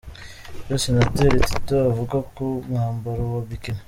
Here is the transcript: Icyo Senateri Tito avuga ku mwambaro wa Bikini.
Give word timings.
Icyo 0.61 0.77
Senateri 0.85 1.45
Tito 1.47 1.75
avuga 1.89 2.17
ku 2.35 2.45
mwambaro 2.67 3.23
wa 3.33 3.41
Bikini. 3.49 3.79